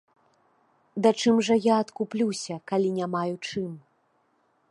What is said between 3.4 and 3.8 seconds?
чым?